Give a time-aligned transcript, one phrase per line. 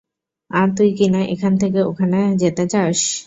[0.51, 2.99] আর তুই কি-না এখান থেকে ওখানে যেতে চাস।